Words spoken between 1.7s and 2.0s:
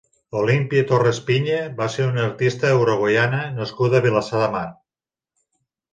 va